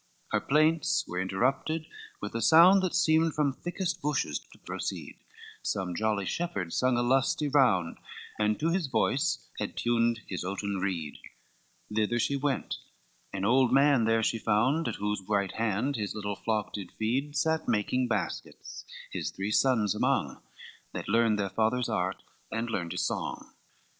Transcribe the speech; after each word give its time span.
VI 0.31 0.39
Her 0.39 0.45
plaints 0.47 1.05
were 1.07 1.19
interrupted 1.21 1.85
with 2.21 2.33
a 2.33 2.41
sound, 2.41 2.81
That 2.81 2.95
seemed 2.95 3.35
from 3.35 3.53
thickest 3.53 4.01
bushes 4.01 4.39
to 4.51 4.57
proceed, 4.57 5.15
Some 5.61 5.93
jolly 5.93 6.25
shepherd 6.25 6.73
sung 6.73 6.97
a 6.97 7.03
lusty 7.03 7.47
round, 7.47 7.99
And 8.39 8.59
to 8.59 8.71
his 8.71 8.87
voice 8.87 9.47
he 9.59 9.67
tuned 9.67 10.21
his 10.27 10.43
oaten 10.43 10.77
reed; 10.77 11.19
Thither 11.93 12.17
she 12.17 12.35
went, 12.35 12.77
an 13.31 13.45
old 13.45 13.71
man 13.71 14.05
there 14.05 14.23
she 14.23 14.39
found, 14.39 14.87
At 14.87 14.95
whose 14.95 15.21
right 15.29 15.51
hand 15.51 15.97
his 15.97 16.15
little 16.15 16.35
flock 16.35 16.73
did 16.73 16.91
feed, 16.97 17.35
Sat 17.37 17.67
making 17.67 18.07
baskets, 18.07 18.85
his 19.11 19.29
three 19.29 19.51
sons 19.51 19.93
among, 19.93 20.41
That 20.93 21.09
learned 21.09 21.37
their 21.37 21.51
father's 21.51 21.89
art, 21.89 22.23
and 22.51 22.71
learned 22.71 22.93
his 22.93 23.05
song. 23.05 23.53